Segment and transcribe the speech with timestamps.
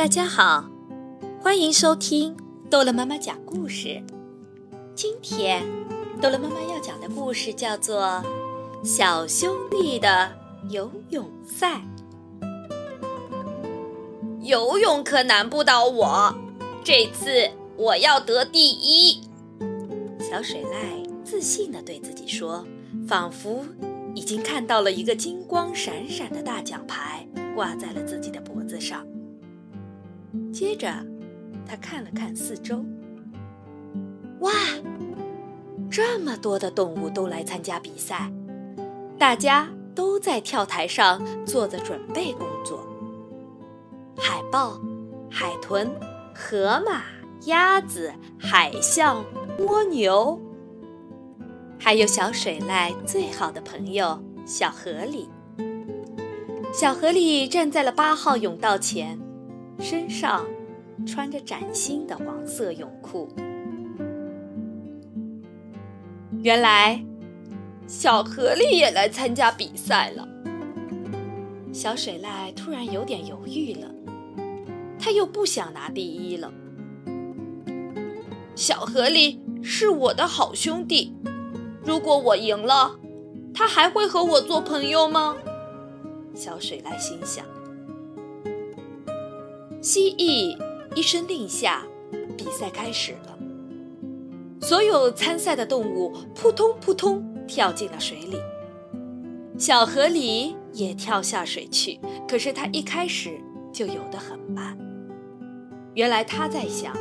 [0.00, 0.64] 大家好，
[1.42, 2.34] 欢迎收听
[2.70, 4.02] 逗乐妈妈讲故事。
[4.94, 5.62] 今天
[6.22, 8.02] 逗乐妈妈要讲的故事叫做
[8.82, 10.32] 《小兄弟的
[10.70, 11.82] 游泳赛》。
[14.40, 16.34] 游泳可难不倒我，
[16.82, 19.20] 这次我要得第一。
[20.18, 22.64] 小水濑自信地对自己说，
[23.06, 23.62] 仿佛
[24.14, 29.06] 已经看到了一个金光闪闪的大奖牌挂在了自己的脖子上。
[30.52, 30.92] 接着，
[31.66, 32.84] 他看了看四周，
[34.40, 34.52] 哇，
[35.90, 38.32] 这么多的动物都来参加比赛，
[39.18, 42.86] 大家都在跳台上做着准备工作。
[44.16, 44.80] 海豹、
[45.30, 45.90] 海豚、
[46.34, 47.02] 河马、
[47.46, 49.24] 鸭子、海象、
[49.58, 50.40] 蜗牛，
[51.78, 55.28] 还有小水濑最好的朋友小河里。
[56.72, 59.18] 小河里站在了八号泳道前。
[59.80, 60.46] 身上
[61.06, 63.28] 穿着崭新的黄色泳裤。
[66.42, 67.02] 原来，
[67.86, 70.28] 小河里也来参加比赛了。
[71.72, 73.90] 小水濑突然有点犹豫了，
[74.98, 76.52] 他又不想拿第一了。
[78.54, 81.14] 小河里是我的好兄弟，
[81.82, 82.98] 如果我赢了，
[83.54, 85.36] 他还会和我做朋友吗？
[86.34, 87.46] 小水濑心想。
[89.80, 90.58] 蜥蜴
[90.94, 91.82] 一声令下，
[92.36, 93.38] 比赛开始了。
[94.60, 98.36] 所有参赛的动物扑通扑通跳进了水里。
[99.58, 103.40] 小河狸也跳下水去，可是他一开始
[103.72, 104.76] 就游得很慢。
[105.94, 106.94] 原来他在想：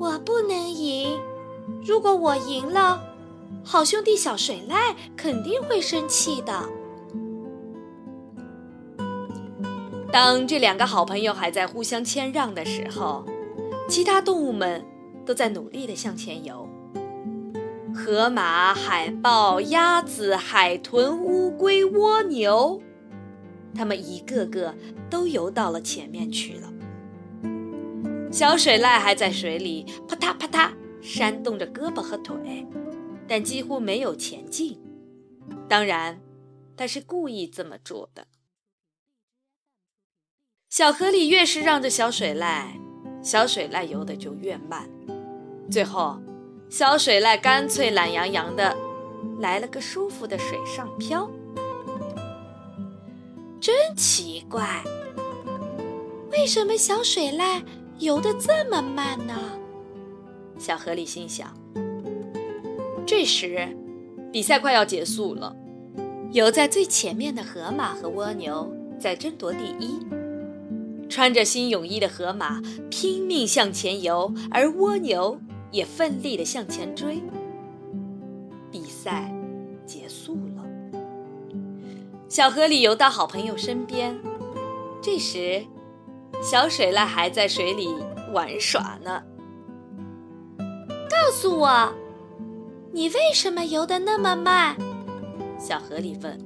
[0.00, 1.16] 我不能赢，
[1.84, 3.00] 如果我赢了，
[3.64, 6.68] 好兄弟小水濑肯定会生气的。
[10.16, 13.22] 当这两个好朋友还在互相谦让的时候，
[13.86, 14.82] 其他动物们
[15.26, 16.66] 都在努力地向前游。
[17.94, 22.80] 河马、海豹、鸭子、海豚、乌龟、蜗牛，
[23.74, 24.74] 它们一个个
[25.10, 26.72] 都游到了前面去了。
[28.32, 30.70] 小水濑还在水里啪嗒啪嗒
[31.02, 32.66] 扇动着胳膊和腿，
[33.28, 34.80] 但几乎没有前进。
[35.68, 36.18] 当然，
[36.74, 38.26] 他是故意这么做的。
[40.68, 42.64] 小河里越是让着小水濑，
[43.22, 44.88] 小水濑游的就越慢。
[45.70, 46.18] 最后，
[46.68, 48.76] 小水濑干脆懒洋洋的
[49.38, 51.30] 来了个舒服的水上漂。
[53.60, 54.82] 真奇怪，
[56.32, 57.62] 为什么小水濑
[57.98, 59.34] 游的这么慢呢？
[60.58, 61.56] 小河里心想。
[63.06, 63.68] 这时，
[64.32, 65.54] 比赛快要结束了，
[66.32, 70.00] 游在最前面的河马和蜗牛在争夺第一。
[71.08, 75.40] 穿着新泳衣的河马拼命向前游，而蜗牛
[75.70, 77.22] 也奋力地向前追。
[78.70, 79.32] 比赛
[79.86, 80.64] 结束了，
[82.28, 84.18] 小河里游到好朋友身边。
[85.00, 85.64] 这时，
[86.42, 87.88] 小水獭还在水里
[88.32, 89.22] 玩耍呢。
[90.58, 91.94] 告诉我，
[92.92, 94.76] 你为什么游得那么慢？
[95.58, 96.38] 小河里问。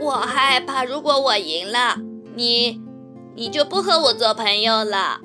[0.00, 1.98] 我害怕，如果我赢了。
[2.34, 2.80] 你，
[3.34, 5.20] 你就不和我做朋友了。”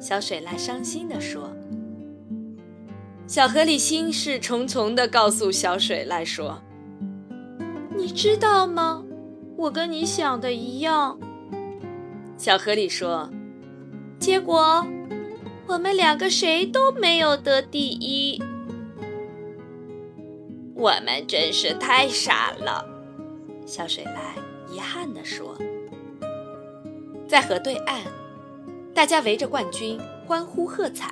[0.00, 1.50] 小水獭伤心地说。
[3.26, 6.60] 小河里心事重重地告诉小水濑说
[7.96, 9.02] ：“你知道吗？
[9.56, 11.18] 我跟你想的一样。”
[12.36, 13.30] 小河里说
[14.18, 14.84] ：“结果，
[15.66, 18.42] 我们两个谁都没有得第一。
[20.74, 22.84] 我们真是太傻了。”
[23.64, 25.56] 小水濑遗憾地说。
[27.32, 28.02] 在河对岸，
[28.94, 31.10] 大家围着冠军欢呼喝彩。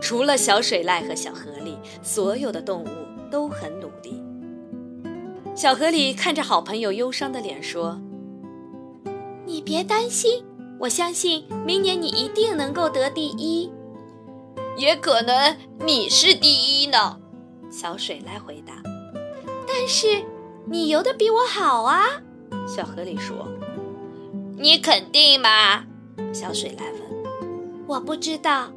[0.00, 2.88] 除了小水濑和小河里，所有的动物
[3.30, 4.24] 都很努力。
[5.54, 8.00] 小河里看着好朋友忧伤的脸说
[9.44, 10.42] ：“你别担心，
[10.80, 13.70] 我相信明年你一定能够得第一。
[14.78, 15.54] 也可能
[15.84, 17.20] 你是第一呢。”
[17.70, 18.72] 小水濑回答。
[19.68, 20.24] “但是
[20.64, 22.22] 你游的比我好啊。”
[22.66, 23.46] 小河里说。
[24.58, 25.84] 你肯定吗？
[26.32, 27.86] 小水来问。
[27.86, 28.72] 我不知道，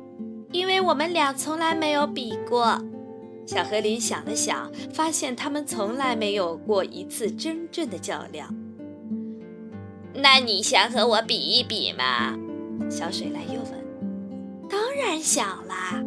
[0.51, 2.79] 因为我们俩从来没有比过。
[3.47, 8.53] 小河里想了想，发现他们从来没有过一次真正的较量。
[10.13, 12.37] 那你想和我比一比吗？
[12.89, 14.69] 小水来又问。
[14.69, 16.03] 当然想啦。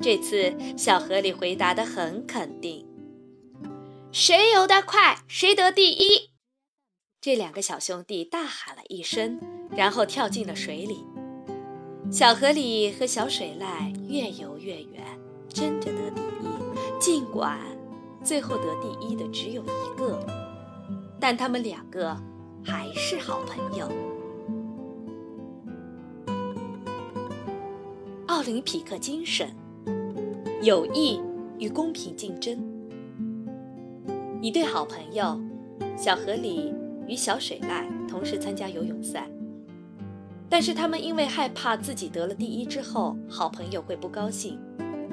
[0.00, 2.86] 这次小河里回答的很肯定。
[4.12, 6.30] 谁游得快，谁得第一。
[7.26, 9.40] 这两个小兄弟大喊了一声，
[9.76, 11.04] 然后跳进了水里。
[12.08, 15.02] 小河里和小水濑越游越远，
[15.48, 17.00] 争着得第一。
[17.00, 17.58] 尽管
[18.22, 20.24] 最后得第一的只有一个，
[21.18, 22.16] 但他们两个
[22.64, 23.90] 还是好朋友。
[28.28, 29.52] 奥林匹克精神，
[30.62, 31.20] 友谊
[31.58, 32.56] 与公平竞争。
[34.40, 35.36] 一对好朋友，
[35.96, 36.72] 小河里
[37.06, 39.28] 与小水濑同时参加游泳赛。
[40.48, 44.58] 但是他们因为害怕自己得了第一之后好朋友会不高兴，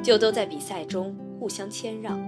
[0.04, 2.20] 就都在比赛中互相谦让，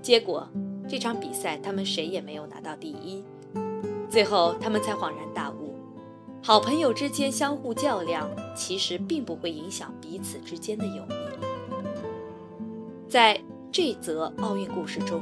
[0.00, 0.48] 结果
[0.88, 3.22] 这场比赛他们谁也没有拿到第一。
[4.08, 5.74] 最后他们才恍然大悟，
[6.42, 11.36] 好朋友之间相互较量，其实并不会影响彼此之间的友谊。
[13.08, 13.38] 在
[13.70, 15.20] 这则奥运故事中，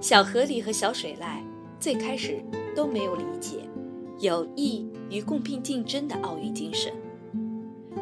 [0.00, 1.42] 小河里和小水濑
[1.80, 2.42] 最开始
[2.74, 3.68] 都没有理解
[4.20, 4.86] 友谊。
[5.10, 6.90] 与共并竞争的奥运精神，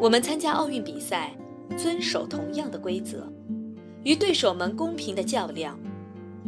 [0.00, 1.36] 我们参加奥运比赛，
[1.76, 3.26] 遵守同样的规则，
[4.04, 5.76] 与对手们公平的较量，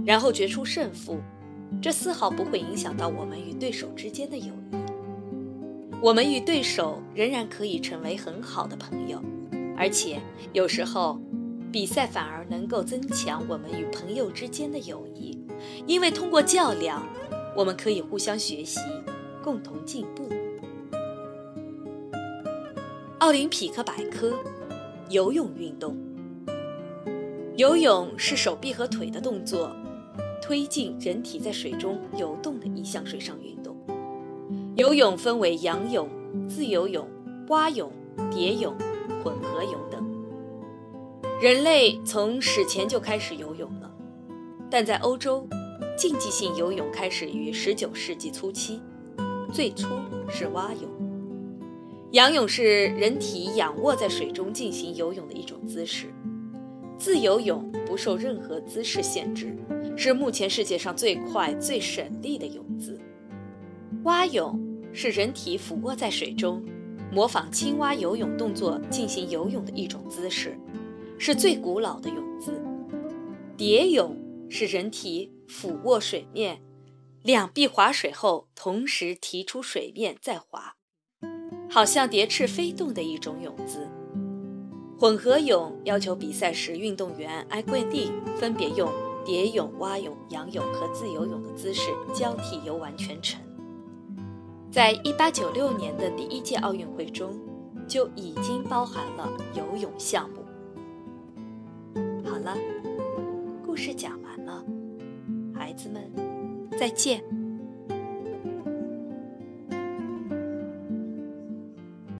[0.06, 1.18] 然后决出胜负，
[1.80, 4.76] 这丝毫不会影响到我们与对手之间的友谊。
[6.00, 9.20] 我们与对手仍然可以成为很好的朋友，
[9.76, 10.20] 而且
[10.52, 11.20] 有时候，
[11.72, 15.36] 比赛反而能够增强我们与朋友之间的友谊，
[15.88, 17.04] 因为通过较量，
[17.54, 18.80] 我们可以互相学习，
[19.42, 20.28] 共同进步。
[23.18, 24.32] 奥林匹克百科：
[25.08, 25.96] 游泳运动。
[27.56, 29.70] 游泳是手臂和腿的动作
[30.40, 33.76] 推进人体在水中游动的一项水上运动。
[34.74, 36.08] 游泳分为仰泳、
[36.48, 37.06] 自由泳、
[37.48, 37.92] 蛙泳、
[38.30, 38.74] 蝶泳、
[39.22, 40.02] 混合泳等。
[41.40, 43.90] 人类从史前就开始游泳了，
[44.70, 45.46] 但在欧洲，
[46.02, 48.80] 竞技性游泳开始于19世纪初期，
[49.52, 49.86] 最初
[50.28, 50.90] 是蛙泳。
[52.10, 56.12] 仰泳是人体仰卧在水中进行游泳的一种姿势，
[56.98, 59.56] 自由泳不受任何姿势限制，
[59.96, 62.98] 是目前世界上最快最省力的泳姿。
[64.02, 64.60] 蛙泳
[64.92, 66.64] 是人体俯卧在水中，
[67.12, 70.58] 模仿青蛙游泳动作进行游泳的一种姿势，
[71.16, 72.60] 是最古老的泳姿。
[73.56, 74.16] 蝶泳
[74.48, 76.62] 是人体俯卧水面，
[77.22, 80.76] 两臂划水后同时提出水面再划。
[81.68, 83.86] 好像蝶翅飞动的一种泳姿。
[84.98, 88.90] 混合泳要求比赛时运动员按规定分别用
[89.26, 93.38] 蝶泳、蛙泳、仰泳和自由泳的姿势交替游完全程。
[94.70, 97.38] 在一八九六年的第一届奥运会中，
[97.86, 100.41] 就已经包含了游泳项目。
[106.82, 107.41] 再见。